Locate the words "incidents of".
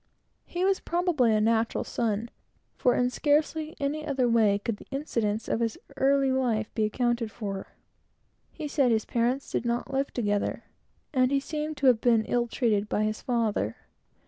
4.89-5.59